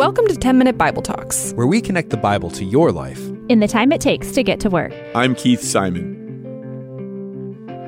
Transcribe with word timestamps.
Welcome 0.00 0.26
to 0.28 0.34
10 0.34 0.56
Minute 0.56 0.78
Bible 0.78 1.02
Talks, 1.02 1.52
where 1.52 1.66
we 1.66 1.82
connect 1.82 2.08
the 2.08 2.16
Bible 2.16 2.50
to 2.52 2.64
your 2.64 2.90
life 2.90 3.20
in 3.50 3.60
the 3.60 3.68
time 3.68 3.92
it 3.92 4.00
takes 4.00 4.32
to 4.32 4.42
get 4.42 4.58
to 4.60 4.70
work. 4.70 4.94
I'm 5.14 5.34
Keith 5.34 5.60
Simon. 5.60 6.14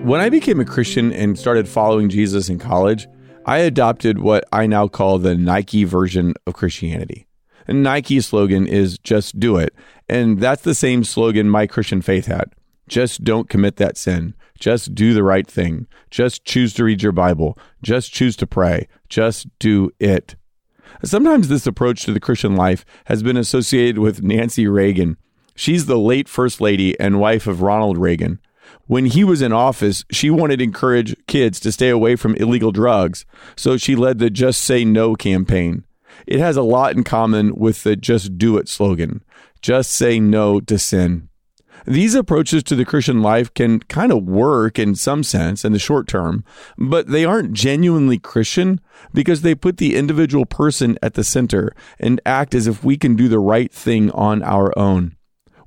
When 0.04 0.20
I 0.20 0.28
became 0.28 0.60
a 0.60 0.66
Christian 0.66 1.10
and 1.10 1.38
started 1.38 1.66
following 1.66 2.10
Jesus 2.10 2.50
in 2.50 2.58
college, 2.58 3.08
I 3.46 3.60
adopted 3.60 4.18
what 4.18 4.44
I 4.52 4.66
now 4.66 4.88
call 4.88 5.18
the 5.18 5.34
Nike 5.34 5.84
version 5.84 6.34
of 6.46 6.52
Christianity. 6.52 7.26
And 7.66 7.82
Nike's 7.82 8.26
slogan 8.26 8.66
is 8.66 8.98
just 8.98 9.40
do 9.40 9.56
it. 9.56 9.74
And 10.06 10.38
that's 10.38 10.64
the 10.64 10.74
same 10.74 11.04
slogan 11.04 11.48
my 11.48 11.66
Christian 11.66 12.02
faith 12.02 12.26
had. 12.26 12.52
Just 12.88 13.24
don't 13.24 13.48
commit 13.48 13.76
that 13.76 13.96
sin. 13.96 14.34
Just 14.60 14.94
do 14.94 15.14
the 15.14 15.24
right 15.24 15.46
thing. 15.46 15.86
Just 16.10 16.44
choose 16.44 16.74
to 16.74 16.84
read 16.84 17.02
your 17.02 17.12
Bible. 17.12 17.56
Just 17.82 18.12
choose 18.12 18.36
to 18.36 18.46
pray. 18.46 18.86
Just 19.08 19.46
do 19.58 19.90
it. 19.98 20.36
Sometimes 21.04 21.48
this 21.48 21.66
approach 21.66 22.04
to 22.04 22.12
the 22.12 22.20
Christian 22.20 22.54
life 22.54 22.84
has 23.06 23.22
been 23.22 23.36
associated 23.36 23.98
with 23.98 24.22
Nancy 24.22 24.66
Reagan. 24.66 25.16
She's 25.54 25.86
the 25.86 25.98
late 25.98 26.28
First 26.28 26.60
Lady 26.60 26.98
and 27.00 27.20
wife 27.20 27.46
of 27.46 27.62
Ronald 27.62 27.98
Reagan. 27.98 28.38
When 28.86 29.06
he 29.06 29.24
was 29.24 29.42
in 29.42 29.52
office, 29.52 30.04
she 30.10 30.30
wanted 30.30 30.58
to 30.58 30.64
encourage 30.64 31.16
kids 31.26 31.60
to 31.60 31.72
stay 31.72 31.88
away 31.88 32.16
from 32.16 32.36
illegal 32.36 32.72
drugs, 32.72 33.24
so 33.56 33.76
she 33.76 33.96
led 33.96 34.18
the 34.18 34.30
Just 34.30 34.62
Say 34.62 34.84
No 34.84 35.14
campaign. 35.14 35.84
It 36.26 36.38
has 36.38 36.56
a 36.56 36.62
lot 36.62 36.94
in 36.94 37.04
common 37.04 37.56
with 37.56 37.82
the 37.82 37.96
Just 37.96 38.38
Do 38.38 38.56
It 38.56 38.68
slogan 38.68 39.22
just 39.62 39.92
say 39.92 40.18
no 40.18 40.60
to 40.60 40.76
sin. 40.76 41.28
These 41.86 42.14
approaches 42.14 42.62
to 42.64 42.76
the 42.76 42.84
Christian 42.84 43.22
life 43.22 43.52
can 43.54 43.80
kind 43.80 44.12
of 44.12 44.24
work 44.24 44.78
in 44.78 44.94
some 44.94 45.22
sense 45.22 45.64
in 45.64 45.72
the 45.72 45.78
short 45.78 46.06
term, 46.06 46.44
but 46.78 47.08
they 47.08 47.24
aren't 47.24 47.52
genuinely 47.52 48.18
Christian 48.18 48.80
because 49.12 49.42
they 49.42 49.54
put 49.54 49.78
the 49.78 49.96
individual 49.96 50.46
person 50.46 50.96
at 51.02 51.14
the 51.14 51.24
center 51.24 51.74
and 51.98 52.20
act 52.24 52.54
as 52.54 52.66
if 52.66 52.84
we 52.84 52.96
can 52.96 53.16
do 53.16 53.28
the 53.28 53.40
right 53.40 53.72
thing 53.72 54.10
on 54.12 54.42
our 54.42 54.76
own. 54.78 55.16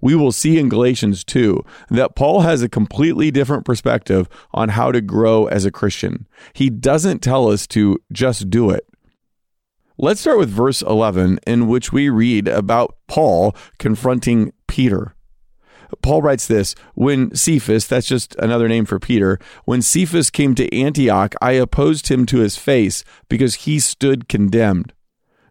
We 0.01 0.15
will 0.15 0.31
see 0.31 0.59
in 0.59 0.69
Galatians 0.69 1.23
2 1.23 1.63
that 1.89 2.15
Paul 2.15 2.41
has 2.41 2.61
a 2.61 2.69
completely 2.69 3.31
different 3.31 3.65
perspective 3.65 4.29
on 4.53 4.69
how 4.69 4.91
to 4.91 5.01
grow 5.01 5.47
as 5.47 5.65
a 5.65 5.71
Christian. 5.71 6.27
He 6.53 6.69
doesn't 6.69 7.23
tell 7.23 7.49
us 7.49 7.65
to 7.67 7.97
just 8.11 8.49
do 8.49 8.69
it. 8.69 8.85
Let's 9.97 10.21
start 10.21 10.37
with 10.37 10.49
verse 10.49 10.81
11, 10.81 11.39
in 11.47 11.67
which 11.67 11.91
we 11.91 12.09
read 12.09 12.47
about 12.47 12.97
Paul 13.07 13.55
confronting 13.79 14.51
Peter. 14.67 15.14
Paul 16.01 16.21
writes 16.21 16.47
this 16.47 16.75
When 16.93 17.33
Cephas, 17.35 17.87
that's 17.87 18.07
just 18.07 18.35
another 18.35 18.67
name 18.67 18.85
for 18.85 18.99
Peter, 18.99 19.39
when 19.65 19.81
Cephas 19.81 20.29
came 20.29 20.55
to 20.55 20.73
Antioch, 20.75 21.35
I 21.41 21.53
opposed 21.53 22.07
him 22.09 22.25
to 22.27 22.39
his 22.39 22.57
face 22.57 23.03
because 23.29 23.55
he 23.55 23.79
stood 23.79 24.27
condemned. 24.27 24.93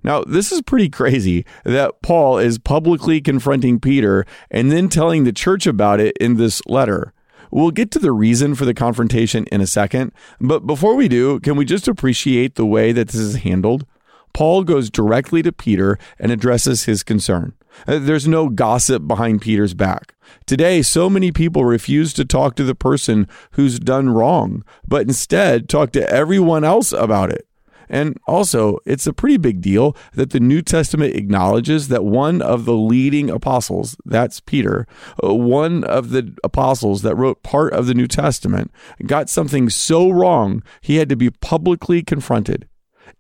Now, 0.03 0.23
this 0.23 0.53
is 0.53 0.61
pretty 0.61 0.91
crazy 0.91 1.47
that 1.65 2.03
Paul 2.03 2.39
is 2.39 2.59
publicly 2.59 3.23
confronting 3.23 3.81
Peter 3.81 4.27
and 4.51 4.71
then 4.71 4.91
telling 4.91 5.25
the 5.25 5.33
church 5.33 5.67
about 5.67 5.99
it 5.99 6.17
in 6.19 6.37
this 6.37 6.61
letter. 6.67 7.15
We'll 7.51 7.71
get 7.71 7.91
to 7.93 7.99
the 7.99 8.13
reason 8.13 8.55
for 8.55 8.67
the 8.67 8.75
confrontation 8.75 9.47
in 9.51 9.61
a 9.61 9.67
second, 9.67 10.13
but 10.41 10.67
before 10.67 10.95
we 10.95 11.09
do, 11.09 11.41
can 11.41 11.57
we 11.57 11.65
just 11.65 11.89
appreciate 11.89 12.57
the 12.57 12.67
way 12.67 12.93
that 12.93 13.09
this 13.09 13.21
is 13.21 13.37
handled? 13.37 13.87
Paul 14.35 14.65
goes 14.65 14.91
directly 14.91 15.43
to 15.43 15.53
Peter 15.53 15.97
and 16.19 16.33
addresses 16.33 16.85
his 16.85 17.03
concern. 17.03 17.55
Uh, 17.87 17.99
there's 17.99 18.29
no 18.29 18.49
gossip 18.49 19.07
behind 19.07 19.43
Peter's 19.43 19.75
back. 19.75 20.15
Today, 20.47 20.83
so 20.83 21.11
many 21.11 21.33
people 21.33 21.65
refuse 21.65 22.13
to 22.15 22.25
talk 22.25 22.57
to 22.57 22.65
the 22.65 22.75
person 22.75 23.29
who's 23.53 23.79
done 23.79 24.11
wrong, 24.11 24.65
but 24.87 25.03
instead 25.03 25.69
talk 25.69 25.93
to 25.93 26.11
everyone 26.11 26.65
else 26.65 26.93
about 26.93 27.31
it. 27.31 27.47
And 27.89 28.19
also, 28.27 28.79
it's 28.87 29.07
a 29.07 29.13
pretty 29.13 29.37
big 29.37 29.61
deal 29.61 29.97
that 30.15 30.31
the 30.31 30.41
New 30.41 30.63
Testament 30.63 31.15
acknowledges 31.15 31.89
that 31.89 32.05
one 32.05 32.41
of 32.41 32.65
the 32.65 32.75
leading 32.75 33.31
apostles, 33.31 33.97
that's 34.05 34.41
Peter, 34.41 34.87
uh, 35.23 35.35
one 35.35 35.85
of 35.85 36.11
the 36.11 36.35
apostles 36.43 37.03
that 37.03 37.17
wrote 37.17 37.43
part 37.43 37.73
of 37.73 37.87
the 37.87 37.95
New 37.95 38.07
Testament, 38.07 38.71
got 39.07 39.29
something 39.29 39.69
so 39.69 40.11
wrong 40.11 40.63
he 40.81 40.97
had 40.97 41.09
to 41.09 41.17
be 41.17 41.31
publicly 41.31 42.03
confronted. 42.03 42.69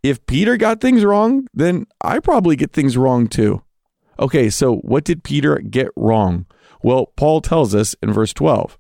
If 0.02 0.24
Peter 0.26 0.56
got 0.56 0.80
things 0.80 1.04
wrong, 1.04 1.46
then 1.52 1.86
I 2.00 2.18
probably 2.18 2.56
get 2.56 2.72
things 2.72 2.96
wrong 2.96 3.26
too. 3.26 3.62
Okay, 4.18 4.50
so 4.50 4.76
what 4.76 5.04
did 5.04 5.24
Peter 5.24 5.58
get 5.58 5.88
wrong? 5.96 6.46
Well, 6.82 7.06
Paul 7.16 7.40
tells 7.40 7.74
us 7.74 7.94
in 8.02 8.12
verse 8.12 8.32
12 8.32 8.78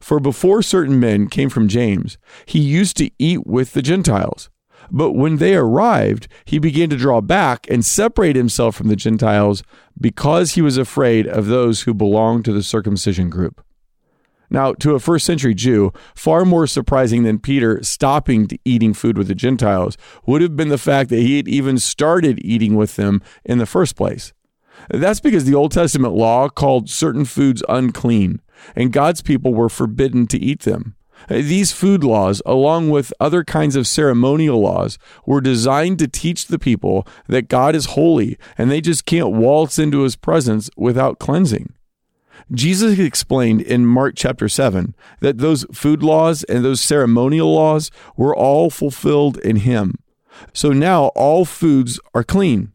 For 0.00 0.20
before 0.20 0.62
certain 0.62 0.98
men 0.98 1.28
came 1.28 1.50
from 1.50 1.68
James, 1.68 2.18
he 2.46 2.58
used 2.58 2.96
to 2.96 3.10
eat 3.18 3.46
with 3.46 3.72
the 3.72 3.82
Gentiles. 3.82 4.50
But 4.90 5.12
when 5.12 5.36
they 5.36 5.54
arrived, 5.54 6.28
he 6.44 6.58
began 6.58 6.90
to 6.90 6.96
draw 6.96 7.20
back 7.20 7.66
and 7.70 7.84
separate 7.84 8.36
himself 8.36 8.74
from 8.74 8.88
the 8.88 8.96
Gentiles 8.96 9.62
because 10.00 10.52
he 10.52 10.62
was 10.62 10.76
afraid 10.76 11.26
of 11.26 11.46
those 11.46 11.82
who 11.82 11.94
belonged 11.94 12.44
to 12.46 12.52
the 12.52 12.62
circumcision 12.62 13.30
group. 13.30 13.64
Now, 14.50 14.74
to 14.74 14.94
a 14.94 15.00
first 15.00 15.24
century 15.24 15.54
Jew, 15.54 15.92
far 16.14 16.44
more 16.44 16.66
surprising 16.66 17.22
than 17.22 17.38
Peter 17.38 17.82
stopping 17.82 18.50
eating 18.66 18.92
food 18.92 19.16
with 19.16 19.28
the 19.28 19.34
Gentiles 19.34 19.96
would 20.26 20.42
have 20.42 20.56
been 20.56 20.68
the 20.68 20.76
fact 20.76 21.08
that 21.08 21.20
he 21.20 21.38
had 21.38 21.48
even 21.48 21.78
started 21.78 22.38
eating 22.44 22.76
with 22.76 22.96
them 22.96 23.22
in 23.46 23.56
the 23.56 23.66
first 23.66 23.96
place. 23.96 24.34
That's 24.90 25.20
because 25.20 25.44
the 25.44 25.54
Old 25.54 25.72
Testament 25.72 26.14
law 26.14 26.48
called 26.48 26.90
certain 26.90 27.24
foods 27.24 27.62
unclean, 27.68 28.40
and 28.74 28.92
God's 28.92 29.22
people 29.22 29.54
were 29.54 29.68
forbidden 29.68 30.26
to 30.28 30.38
eat 30.38 30.60
them. 30.62 30.96
These 31.28 31.72
food 31.72 32.02
laws, 32.02 32.42
along 32.44 32.90
with 32.90 33.12
other 33.20 33.44
kinds 33.44 33.76
of 33.76 33.86
ceremonial 33.86 34.60
laws, 34.60 34.98
were 35.24 35.40
designed 35.40 35.98
to 36.00 36.08
teach 36.08 36.46
the 36.46 36.58
people 36.58 37.06
that 37.28 37.48
God 37.48 37.74
is 37.74 37.86
holy 37.86 38.38
and 38.58 38.70
they 38.70 38.80
just 38.80 39.06
can't 39.06 39.32
waltz 39.32 39.78
into 39.78 40.00
his 40.00 40.16
presence 40.16 40.68
without 40.76 41.18
cleansing. 41.18 41.74
Jesus 42.50 42.98
explained 42.98 43.62
in 43.62 43.86
Mark 43.86 44.14
chapter 44.16 44.48
7 44.48 44.94
that 45.20 45.38
those 45.38 45.64
food 45.72 46.02
laws 46.02 46.42
and 46.44 46.64
those 46.64 46.80
ceremonial 46.80 47.54
laws 47.54 47.90
were 48.16 48.34
all 48.34 48.68
fulfilled 48.68 49.38
in 49.38 49.56
him. 49.56 49.94
So 50.52 50.70
now 50.70 51.06
all 51.14 51.44
foods 51.44 52.00
are 52.14 52.24
clean. 52.24 52.72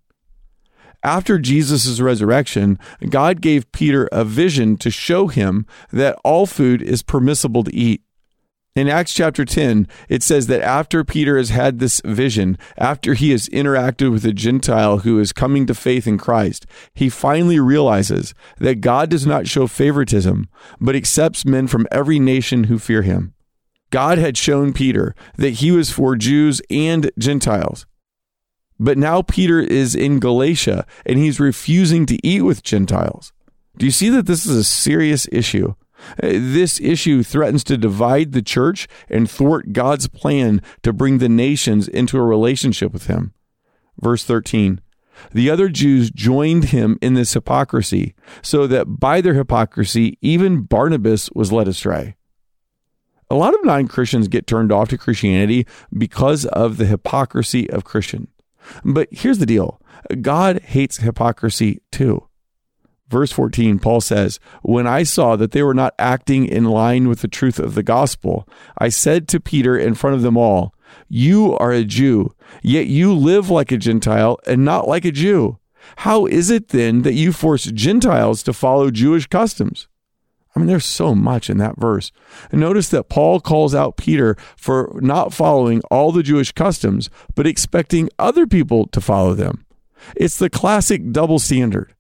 After 1.08 1.40
Jesus' 1.40 2.02
resurrection, 2.02 2.78
God 3.10 3.40
gave 3.40 3.72
Peter 3.72 4.10
a 4.12 4.26
vision 4.26 4.76
to 4.80 4.92
show 4.92 5.28
him 5.28 5.66
that 5.90 6.20
all 6.26 6.46
food 6.46 6.82
is 6.82 7.02
permissible 7.02 7.64
to 7.64 7.74
eat. 7.74 8.02
In 8.76 8.90
Acts 8.90 9.14
chapter 9.14 9.46
10, 9.46 9.88
it 10.10 10.22
says 10.22 10.48
that 10.48 10.60
after 10.60 11.06
Peter 11.06 11.38
has 11.38 11.50
had 11.50 11.80
this 11.80 12.02
vision, 12.04 12.58
after 12.78 13.14
he 13.14 13.32
has 13.32 13.48
interacted 13.48 14.12
with 14.12 14.26
a 14.26 14.34
Gentile 14.34 14.98
who 15.00 15.18
is 15.18 15.32
coming 15.32 15.66
to 15.68 15.74
faith 15.74 16.08
in 16.08 16.18
Christ, 16.18 16.66
he 16.94 17.08
finally 17.08 17.58
realizes 17.58 18.34
that 18.58 18.82
God 18.82 19.10
does 19.10 19.26
not 19.26 19.48
show 19.48 19.66
favoritism, 19.66 20.50
but 20.82 20.94
accepts 20.94 21.46
men 21.46 21.68
from 21.68 21.88
every 21.90 22.20
nation 22.20 22.66
who 22.66 22.78
fear 22.78 23.04
him. 23.04 23.34
God 23.92 24.18
had 24.18 24.38
shown 24.38 24.74
Peter 24.74 25.16
that 25.38 25.62
he 25.62 25.72
was 25.72 25.90
for 25.90 26.18
Jews 26.18 26.62
and 26.70 27.10
Gentiles. 27.18 27.86
But 28.80 28.98
now 28.98 29.22
Peter 29.22 29.60
is 29.60 29.96
in 29.96 30.20
Galatia 30.20 30.86
and 31.06 31.18
he's 31.18 31.40
refusing 31.40 32.06
to 32.08 32.28
eat 32.28 32.42
with 32.42 32.64
Gentiles. 32.64 33.34
Do 33.78 33.86
you 33.86 33.92
see 33.92 34.10
that 34.10 34.26
this 34.26 34.46
is 34.46 34.56
a 34.56 34.64
serious 34.64 35.28
issue? 35.32 35.76
Uh, 36.22 36.30
this 36.34 36.80
issue 36.80 37.24
threatens 37.24 37.64
to 37.66 37.78
divide 37.78 38.32
the 38.32 38.42
church 38.42 38.88
and 39.10 39.30
thwart 39.30 39.74
God's 39.74 40.08
plan 40.08 40.62
to 40.84 40.94
bring 40.94 41.18
the 41.18 41.30
nations 41.30 41.88
into 41.88 42.18
a 42.18 42.24
relationship 42.24 42.94
with 42.94 43.08
him. 43.08 43.34
Verse 44.00 44.24
13 44.24 44.80
The 45.32 45.50
other 45.50 45.70
Jews 45.70 46.12
joined 46.12 46.66
him 46.66 46.98
in 47.02 47.16
this 47.16 47.34
hypocrisy, 47.34 48.14
so 48.42 48.68
that 48.68 49.00
by 49.00 49.22
their 49.22 49.34
hypocrisy, 49.34 50.18
even 50.22 50.62
Barnabas 50.62 51.32
was 51.32 51.52
led 51.52 51.68
astray. 51.68 52.16
A 53.30 53.36
lot 53.36 53.54
of 53.54 53.66
non 53.66 53.88
Christians 53.88 54.28
get 54.28 54.48
turned 54.48 54.72
off 54.72 54.90
to 54.90 54.98
Christianity 54.98 55.66
because 55.96 56.46
of 56.46 56.78
the 56.78 56.86
hypocrisy 56.86 57.70
of 57.70 57.84
Christians. 57.84 58.30
But 58.84 59.08
here's 59.12 59.40
the 59.40 59.46
deal 59.46 59.82
God 60.22 60.62
hates 60.62 60.98
hypocrisy 60.98 61.82
too. 61.92 62.28
Verse 63.10 63.32
14, 63.32 63.80
Paul 63.80 64.02
says, 64.02 64.40
When 64.64 64.86
I 64.86 65.04
saw 65.04 65.38
that 65.38 65.52
they 65.52 65.64
were 65.64 65.74
not 65.74 65.96
acting 65.98 66.46
in 66.46 66.66
line 66.66 67.08
with 67.08 67.22
the 67.22 67.30
truth 67.30 67.58
of 67.58 67.74
the 67.74 67.84
gospel, 67.84 68.48
I 68.78 68.90
said 68.90 69.30
to 69.30 69.40
Peter 69.40 69.78
in 69.78 69.96
front 69.96 70.18
of 70.18 70.24
them 70.24 70.36
all, 70.36 70.74
You 71.08 71.56
are 71.58 71.72
a 71.72 71.86
Jew, 71.86 72.34
yet 72.62 72.88
you 72.88 73.14
live 73.14 73.50
like 73.50 73.72
a 73.72 73.78
Gentile 73.78 74.40
and 74.46 74.66
not 74.66 74.90
like 74.90 75.06
a 75.06 75.12
Jew. 75.12 75.58
How 75.98 76.26
is 76.26 76.50
it 76.50 76.70
then 76.70 77.04
that 77.04 77.14
you 77.14 77.32
force 77.32 77.64
Gentiles 77.64 78.44
to 78.44 78.52
follow 78.52 78.92
Jewish 78.92 79.28
customs? 79.28 79.88
I 80.58 80.60
mean, 80.60 80.66
there's 80.70 80.86
so 80.86 81.14
much 81.14 81.52
in 81.52 81.60
that 81.60 81.78
verse. 81.78 82.12
And 82.52 82.60
notice 82.60 82.90
that 82.90 83.10
Paul 83.10 83.40
calls 83.40 83.76
out 83.76 83.96
Peter 83.96 84.36
for 84.56 84.98
not 85.04 85.32
following 85.32 85.84
all 85.92 86.12
the 86.12 86.24
Jewish 86.24 86.52
customs, 86.52 87.12
but 87.36 87.46
expecting 87.46 88.10
other 88.18 88.48
people 88.48 88.88
to 88.88 89.00
follow 89.00 89.36
them. 89.36 89.68
It's 90.16 90.40
the 90.40 90.50
classic 90.50 91.12
double 91.12 91.38
standard. 91.38 91.94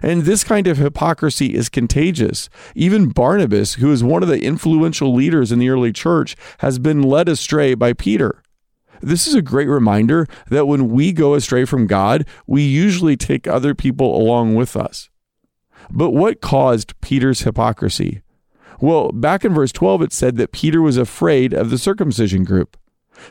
And 0.00 0.22
this 0.22 0.44
kind 0.44 0.68
of 0.68 0.78
hypocrisy 0.78 1.56
is 1.56 1.68
contagious. 1.68 2.48
Even 2.76 3.08
Barnabas, 3.08 3.74
who 3.74 3.90
is 3.90 4.04
one 4.04 4.22
of 4.22 4.28
the 4.28 4.44
influential 4.44 5.12
leaders 5.12 5.50
in 5.50 5.58
the 5.58 5.70
early 5.70 5.92
church, 5.92 6.36
has 6.58 6.78
been 6.78 7.02
led 7.02 7.28
astray 7.28 7.74
by 7.74 7.94
Peter. 7.94 8.44
This 9.00 9.26
is 9.26 9.34
a 9.34 9.42
great 9.42 9.68
reminder 9.68 10.28
that 10.50 10.68
when 10.68 10.90
we 10.90 11.10
go 11.10 11.34
astray 11.34 11.64
from 11.64 11.88
God, 11.88 12.28
we 12.46 12.62
usually 12.62 13.16
take 13.16 13.48
other 13.48 13.74
people 13.74 14.16
along 14.16 14.54
with 14.54 14.76
us. 14.76 15.10
But 15.90 16.10
what 16.10 16.40
caused 16.40 16.98
Peter's 17.00 17.42
hypocrisy? 17.42 18.22
Well, 18.80 19.12
back 19.12 19.44
in 19.44 19.54
verse 19.54 19.72
12, 19.72 20.02
it 20.02 20.12
said 20.12 20.36
that 20.36 20.52
Peter 20.52 20.82
was 20.82 20.96
afraid 20.96 21.52
of 21.52 21.70
the 21.70 21.78
circumcision 21.78 22.44
group. 22.44 22.76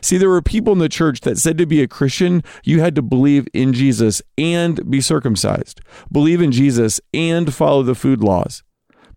See, 0.00 0.16
there 0.16 0.30
were 0.30 0.42
people 0.42 0.72
in 0.72 0.78
the 0.78 0.88
church 0.88 1.20
that 1.20 1.38
said 1.38 1.58
to 1.58 1.66
be 1.66 1.82
a 1.82 1.88
Christian, 1.88 2.42
you 2.64 2.80
had 2.80 2.94
to 2.94 3.02
believe 3.02 3.46
in 3.52 3.72
Jesus 3.72 4.22
and 4.38 4.90
be 4.90 5.00
circumcised, 5.00 5.80
believe 6.10 6.40
in 6.40 6.52
Jesus 6.52 7.00
and 7.12 7.52
follow 7.52 7.82
the 7.82 7.94
food 7.94 8.22
laws. 8.22 8.62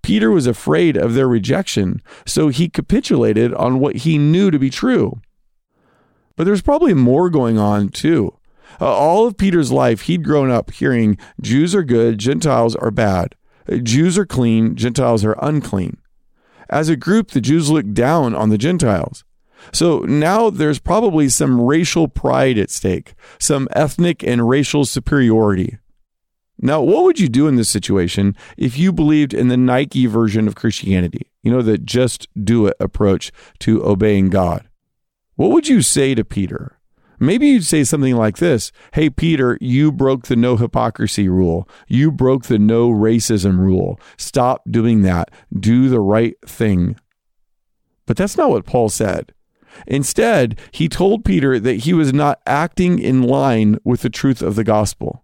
Peter 0.01 0.29
was 0.29 0.47
afraid 0.47 0.95
of 0.95 1.13
their 1.13 1.27
rejection, 1.27 2.01
so 2.25 2.49
he 2.49 2.69
capitulated 2.69 3.53
on 3.53 3.79
what 3.79 3.97
he 3.97 4.17
knew 4.17 4.51
to 4.51 4.59
be 4.59 4.69
true. 4.69 5.19
But 6.35 6.43
there's 6.43 6.61
probably 6.61 6.93
more 6.93 7.29
going 7.29 7.57
on 7.57 7.89
too. 7.89 8.36
Uh, 8.79 8.93
all 8.93 9.25
of 9.25 9.37
Peter's 9.37 9.71
life, 9.71 10.01
he'd 10.01 10.23
grown 10.23 10.51
up 10.51 10.71
hearing 10.71 11.17
Jews 11.41 11.73
are 11.73 11.83
good, 11.83 12.17
Gentiles 12.19 12.75
are 12.75 12.91
bad. 12.91 13.35
Jews 13.83 14.17
are 14.17 14.25
clean, 14.25 14.75
Gentiles 14.75 15.25
are 15.25 15.37
unclean. 15.41 15.97
As 16.69 16.89
a 16.89 16.95
group, 16.95 17.31
the 17.31 17.41
Jews 17.41 17.69
looked 17.69 17.93
down 17.93 18.35
on 18.35 18.49
the 18.49 18.57
Gentiles. 18.57 19.23
So 19.73 19.99
now 19.99 20.49
there's 20.49 20.79
probably 20.79 21.29
some 21.29 21.61
racial 21.61 22.07
pride 22.07 22.57
at 22.57 22.69
stake, 22.69 23.15
some 23.39 23.67
ethnic 23.71 24.23
and 24.23 24.47
racial 24.47 24.85
superiority. 24.85 25.77
Now, 26.59 26.81
what 26.81 27.03
would 27.03 27.19
you 27.19 27.29
do 27.29 27.47
in 27.47 27.55
this 27.55 27.69
situation 27.69 28.35
if 28.57 28.77
you 28.77 28.91
believed 28.91 29.33
in 29.33 29.47
the 29.47 29.57
Nike 29.57 30.07
version 30.07 30.47
of 30.47 30.55
Christianity? 30.55 31.31
You 31.43 31.51
know, 31.51 31.61
the 31.61 31.77
just 31.77 32.27
do 32.43 32.67
it 32.67 32.75
approach 32.79 33.31
to 33.59 33.85
obeying 33.85 34.29
God. 34.29 34.67
What 35.35 35.51
would 35.51 35.67
you 35.67 35.81
say 35.83 36.15
to 36.15 36.25
Peter? 36.25 36.76
Maybe 37.19 37.47
you'd 37.47 37.65
say 37.65 37.83
something 37.83 38.15
like 38.15 38.37
this 38.37 38.71
Hey, 38.93 39.09
Peter, 39.09 39.57
you 39.59 39.91
broke 39.91 40.27
the 40.27 40.35
no 40.35 40.57
hypocrisy 40.57 41.27
rule. 41.27 41.67
You 41.87 42.11
broke 42.11 42.43
the 42.43 42.59
no 42.59 42.89
racism 42.89 43.59
rule. 43.59 43.99
Stop 44.17 44.63
doing 44.69 45.01
that. 45.01 45.31
Do 45.57 45.89
the 45.89 45.99
right 45.99 46.35
thing. 46.45 46.97
But 48.05 48.17
that's 48.17 48.37
not 48.37 48.49
what 48.49 48.65
Paul 48.65 48.89
said. 48.89 49.33
Instead, 49.85 50.59
he 50.71 50.87
told 50.89 51.25
Peter 51.25 51.59
that 51.59 51.81
he 51.81 51.93
was 51.93 52.13
not 52.13 52.41
acting 52.47 52.99
in 52.99 53.21
line 53.21 53.77
with 53.83 54.01
the 54.01 54.09
truth 54.09 54.41
of 54.41 54.55
the 54.55 54.63
gospel. 54.63 55.23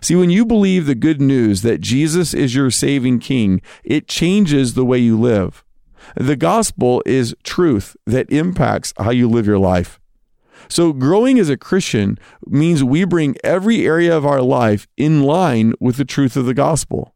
See, 0.00 0.16
when 0.16 0.30
you 0.30 0.44
believe 0.44 0.86
the 0.86 0.94
good 0.94 1.20
news 1.20 1.62
that 1.62 1.80
Jesus 1.80 2.34
is 2.34 2.54
your 2.54 2.70
saving 2.70 3.20
king, 3.20 3.62
it 3.84 4.08
changes 4.08 4.74
the 4.74 4.84
way 4.84 4.98
you 4.98 5.18
live. 5.18 5.64
The 6.16 6.36
gospel 6.36 7.02
is 7.06 7.34
truth 7.42 7.96
that 8.06 8.30
impacts 8.30 8.92
how 8.98 9.10
you 9.10 9.28
live 9.28 9.46
your 9.46 9.58
life. 9.58 10.00
So, 10.68 10.92
growing 10.92 11.38
as 11.38 11.48
a 11.48 11.56
Christian 11.56 12.18
means 12.46 12.82
we 12.82 13.04
bring 13.04 13.36
every 13.44 13.86
area 13.86 14.16
of 14.16 14.26
our 14.26 14.42
life 14.42 14.86
in 14.96 15.22
line 15.22 15.74
with 15.80 15.96
the 15.96 16.04
truth 16.04 16.36
of 16.36 16.46
the 16.46 16.54
gospel. 16.54 17.14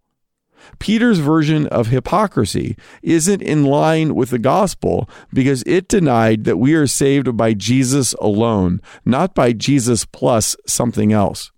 Peter's 0.79 1.19
version 1.19 1.67
of 1.69 1.89
hypocrisy 1.89 2.77
isn't 3.03 3.43
in 3.43 3.65
line 3.65 4.15
with 4.15 4.31
the 4.31 4.39
gospel 4.39 5.09
because 5.33 5.63
it 5.67 5.89
denied 5.89 6.45
that 6.45 6.59
we 6.59 6.75
are 6.75 6.87
saved 6.87 7.37
by 7.37 7.55
Jesus 7.55 8.13
alone, 8.15 8.81
not 9.05 9.35
by 9.35 9.53
Jesus 9.53 10.05
plus 10.05 10.57
something 10.67 11.13
else. 11.13 11.51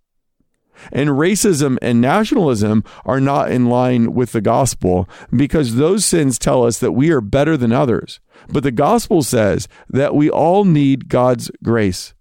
And 0.91 1.11
racism 1.11 1.79
and 1.83 2.01
nationalism 2.01 2.85
are 3.05 3.21
not 3.21 3.51
in 3.51 3.67
line 3.67 4.15
with 4.15 4.33
the 4.33 4.41
gospel 4.41 5.09
because 5.35 5.77
those 5.77 6.05
sins 6.05 6.39
tell 6.39 6.65
us 6.65 6.79
that 6.79 6.93
we 6.93 7.11
are 7.11 7.21
better 7.21 7.57
than 7.57 7.73
others. 7.73 8.21
But 8.49 8.63
the 8.63 8.73
gospel 8.73 9.23
says 9.23 9.69
that 9.89 10.15
we 10.15 10.29
all 10.31 10.65
need 10.65 11.09
God's 11.09 11.51
grace. 11.63 12.15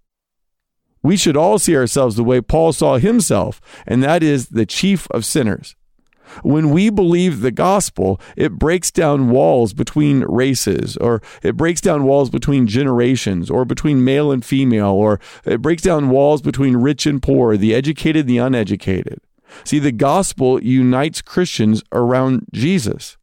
We 1.04 1.18
should 1.18 1.36
all 1.36 1.58
see 1.58 1.76
ourselves 1.76 2.16
the 2.16 2.24
way 2.24 2.42
Paul 2.42 2.74
saw 2.74 2.98
himself, 2.98 3.60
and 3.88 4.04
that 4.04 4.22
is 4.22 4.50
the 4.50 4.68
chief 4.68 5.10
of 5.10 5.26
sinners. 5.26 5.76
When 6.44 6.70
we 6.70 6.90
believe 6.90 7.42
the 7.42 7.52
gospel, 7.52 8.20
it 8.36 8.54
breaks 8.54 8.92
down 8.92 9.30
walls 9.30 9.74
between 9.74 10.22
races, 10.22 10.98
or 10.98 11.22
it 11.44 11.58
breaks 11.58 11.82
down 11.82 12.04
walls 12.04 12.30
between 12.30 12.68
generations, 12.68 13.50
or 13.50 13.66
between 13.66 14.04
male 14.04 14.32
and 14.32 14.44
female, 14.44 14.92
or 14.92 15.20
it 15.46 15.62
breaks 15.62 15.84
down 15.84 16.10
walls 16.10 16.42
between 16.42 16.78
rich 16.78 17.06
and 17.06 17.22
poor, 17.22 17.58
the 17.58 17.76
educated 17.76 18.22
and 18.22 18.30
the 18.30 18.38
uneducated. 18.38 19.20
See, 19.64 19.80
the 19.80 19.92
gospel 19.92 20.62
unites 20.64 21.22
Christians 21.22 21.84
around 21.92 22.46
Jesus. 22.54 23.18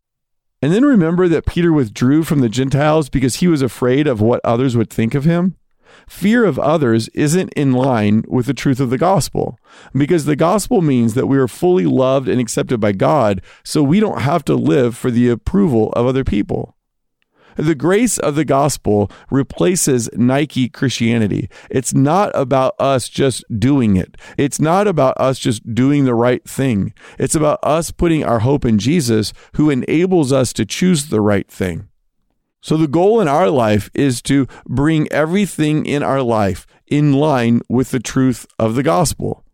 And 0.61 0.73
then 0.73 0.85
remember 0.85 1.29
that 1.29 1.47
Peter 1.47 1.73
withdrew 1.73 2.25
from 2.25 2.41
the 2.41 2.49
Gentiles 2.49 3.09
because 3.09 3.37
he 3.37 3.49
was 3.49 3.63
afraid 3.63 4.07
of 4.07 4.21
what 4.21 4.41
others 4.45 4.77
would 4.77 4.91
think 4.91 5.15
of 5.15 5.25
him? 5.25 5.57
Fear 6.09 6.45
of 6.45 6.59
others 6.59 7.09
isn't 7.09 7.53
in 7.55 7.73
line 7.73 8.25
with 8.29 8.47
the 8.47 8.55
truth 8.55 8.81
of 8.81 8.91
the 8.91 8.99
gospel 8.99 9.59
because 9.93 10.25
the 10.25 10.37
gospel 10.37 10.83
means 10.83 11.15
that 11.15 11.27
we 11.27 11.39
are 11.39 11.49
fully 11.49 11.87
loved 11.87 12.29
and 12.29 12.41
accepted 12.41 12.81
by 12.81 12.93
God, 12.93 13.43
so 13.65 13.83
we 13.83 14.01
don't 14.01 14.23
have 14.23 14.45
to 14.47 14.55
live 14.55 14.97
for 14.97 15.11
the 15.11 15.29
approval 15.29 15.93
of 15.93 16.07
other 16.07 16.25
people. 16.25 16.75
The 17.59 17.75
grace 17.75 18.19
of 18.19 18.37
the 18.37 18.45
gospel 18.45 19.11
replaces 19.33 20.09
Nike 20.13 20.69
Christianity. 20.69 21.51
It's 21.69 21.93
not 21.93 22.31
about 22.33 22.77
us 22.79 23.09
just 23.09 23.45
doing 23.59 23.97
it. 23.97 24.17
It's 24.37 24.61
not 24.61 24.87
about 24.87 25.19
us 25.19 25.41
just 25.41 25.75
doing 25.75 26.05
the 26.05 26.15
right 26.15 26.49
thing. 26.49 26.95
It's 27.19 27.35
about 27.35 27.59
us 27.65 27.91
putting 27.91 28.23
our 28.23 28.39
hope 28.39 28.65
in 28.65 28.79
Jesus, 28.79 29.33
who 29.57 29.71
enables 29.71 30.33
us 30.33 30.53
to 30.53 30.65
choose 30.65 31.07
the 31.07 31.21
right 31.21 31.51
thing. 31.51 31.89
So, 32.61 32.77
the 32.77 32.89
goal 32.89 33.21
in 33.21 33.29
our 33.29 33.51
life 33.51 33.89
is 33.95 34.21
to 34.23 34.47
bring 34.67 35.11
everything 35.13 35.87
in 35.87 36.03
our 36.03 36.23
life 36.23 36.67
in 36.89 37.13
line 37.13 37.61
with 37.69 37.91
the 37.91 38.01
truth 38.01 38.47
of 38.59 38.75
the 38.75 38.83
gospel. 38.83 39.45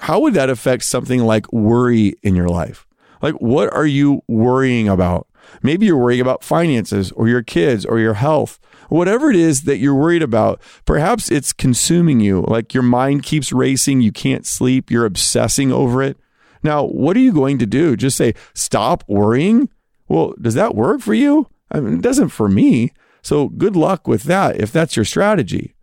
How 0.00 0.20
would 0.20 0.34
that 0.34 0.50
affect 0.50 0.84
something 0.84 1.20
like 1.20 1.52
worry 1.52 2.14
in 2.22 2.36
your 2.36 2.48
life? 2.48 2.86
Like, 3.22 3.34
what 3.34 3.72
are 3.72 3.86
you 3.86 4.22
worrying 4.28 4.88
about? 4.88 5.26
Maybe 5.62 5.86
you're 5.86 5.96
worrying 5.96 6.20
about 6.20 6.44
finances 6.44 7.10
or 7.12 7.28
your 7.28 7.42
kids 7.42 7.84
or 7.86 7.98
your 7.98 8.14
health. 8.14 8.60
Whatever 8.88 9.30
it 9.30 9.36
is 9.36 9.62
that 9.62 9.78
you're 9.78 9.94
worried 9.94 10.22
about, 10.22 10.60
perhaps 10.84 11.30
it's 11.30 11.52
consuming 11.52 12.20
you. 12.20 12.42
Like 12.42 12.74
your 12.74 12.82
mind 12.82 13.22
keeps 13.22 13.52
racing, 13.52 14.00
you 14.00 14.12
can't 14.12 14.46
sleep, 14.46 14.90
you're 14.90 15.04
obsessing 15.04 15.72
over 15.72 16.02
it. 16.02 16.16
Now, 16.62 16.84
what 16.84 17.16
are 17.16 17.20
you 17.20 17.32
going 17.32 17.58
to 17.58 17.66
do? 17.66 17.96
Just 17.96 18.16
say, 18.16 18.34
stop 18.54 19.04
worrying? 19.08 19.68
Well, 20.08 20.34
does 20.40 20.54
that 20.54 20.74
work 20.74 21.00
for 21.00 21.14
you? 21.14 21.48
I 21.70 21.80
mean, 21.80 21.94
it 21.94 22.02
doesn't 22.02 22.28
for 22.28 22.48
me. 22.48 22.92
So 23.22 23.48
good 23.48 23.76
luck 23.76 24.06
with 24.08 24.24
that 24.24 24.60
if 24.60 24.72
that's 24.72 24.96
your 24.96 25.04
strategy. 25.04 25.74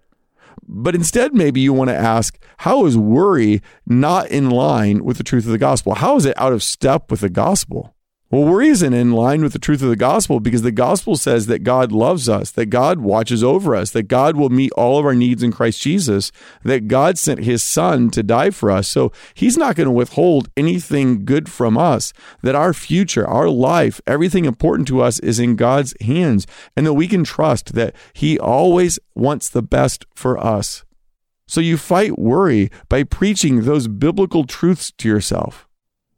But 0.67 0.95
instead, 0.95 1.33
maybe 1.33 1.61
you 1.61 1.73
want 1.73 1.89
to 1.89 1.95
ask, 1.95 2.39
how 2.57 2.85
is 2.85 2.97
worry 2.97 3.61
not 3.85 4.27
in 4.30 4.49
line 4.49 5.04
with 5.04 5.18
the 5.18 5.23
truth 5.23 5.45
of 5.45 5.51
the 5.51 5.57
gospel? 5.57 5.95
How 5.95 6.15
is 6.15 6.25
it 6.25 6.39
out 6.39 6.54
of 6.54 6.63
step 6.63 7.11
with 7.11 7.19
the 7.19 7.30
gospel? 7.30 7.94
Well, 8.35 8.51
worry 8.51 8.68
isn't 8.68 8.94
in 8.94 9.13
line 9.13 9.44
with 9.44 9.54
the 9.54 9.59
truth 9.59 9.81
of 9.81 9.87
the 9.87 9.95
gospel 9.95 10.42
because 10.42 10.61
the 10.61 10.69
gospel 10.69 11.15
says 11.15 11.45
that 11.45 11.63
God 11.63 11.94
loves 11.94 12.27
us, 12.27 12.51
that 12.51 12.65
God 12.65 12.99
watches 12.99 13.42
over 13.45 13.73
us, 13.73 13.92
that 13.92 14.09
God 14.09 14.35
will 14.35 14.49
meet 14.49 14.73
all 14.73 14.99
of 14.99 15.06
our 15.06 15.15
needs 15.15 15.42
in 15.42 15.54
Christ 15.54 15.81
Jesus, 15.81 16.33
that 16.61 16.89
God 16.89 17.18
sent 17.18 17.45
his 17.45 17.63
son 17.63 18.09
to 18.09 18.21
die 18.23 18.49
for 18.49 18.69
us. 18.69 18.89
So 18.89 19.13
he's 19.35 19.56
not 19.56 19.77
going 19.77 19.85
to 19.85 19.92
withhold 19.92 20.49
anything 20.57 21.23
good 21.23 21.47
from 21.47 21.77
us, 21.77 22.11
that 22.42 22.56
our 22.56 22.73
future, 22.73 23.25
our 23.25 23.47
life, 23.47 24.01
everything 24.06 24.44
important 24.44 24.89
to 24.89 25.01
us 25.01 25.18
is 25.19 25.39
in 25.39 25.56
God's 25.56 25.94
hands, 26.01 26.45
and 26.75 26.85
that 26.85 26.95
we 26.95 27.07
can 27.07 27.23
trust 27.23 27.73
that 27.75 27.95
he 28.11 28.37
always 28.37 28.99
wants 29.15 29.47
the 29.47 29.63
best 29.63 30.06
for 30.13 30.37
us. 30.37 30.83
So 31.47 31.61
you 31.61 31.77
fight 31.77 32.19
worry 32.19 32.69
by 32.89 33.04
preaching 33.04 33.61
those 33.61 33.87
biblical 33.87 34.44
truths 34.44 34.92
to 34.97 35.07
yourself 35.07 35.69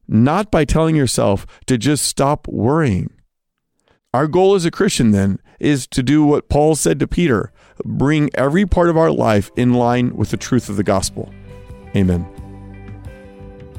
not 0.07 0.51
by 0.51 0.65
telling 0.65 0.95
yourself 0.95 1.45
to 1.65 1.77
just 1.77 2.05
stop 2.05 2.47
worrying. 2.47 3.11
Our 4.13 4.27
goal 4.27 4.55
as 4.55 4.65
a 4.65 4.71
Christian, 4.71 5.11
then, 5.11 5.39
is 5.59 5.87
to 5.87 6.01
do 6.01 6.23
what 6.23 6.49
Paul 6.49 6.75
said 6.75 6.99
to 6.99 7.07
Peter 7.07 7.51
bring 7.85 8.29
every 8.33 8.65
part 8.65 8.89
of 8.89 8.97
our 8.97 9.11
life 9.11 9.51
in 9.55 9.73
line 9.73 10.15
with 10.15 10.31
the 10.31 10.37
truth 10.37 10.69
of 10.69 10.77
the 10.77 10.83
gospel. 10.83 11.31
Amen. 11.95 12.25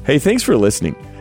Hey, 0.05 0.19
thanks 0.19 0.43
for 0.43 0.55
listening. 0.55 0.95